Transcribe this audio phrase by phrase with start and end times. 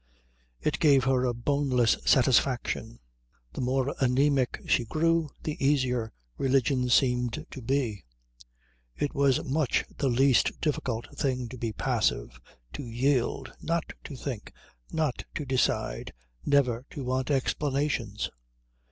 [0.59, 2.97] It gave her a boneless satisfaction.
[3.53, 8.03] The more anæmic she grew the easier religion seemed to be.
[8.95, 12.39] It was much the least difficult thing to be passive,
[12.73, 14.51] to yield, not to think,
[14.91, 16.13] not to decide,
[16.43, 18.31] never to want explanations.